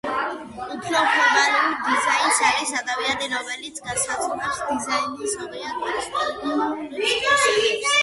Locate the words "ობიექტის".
5.47-6.07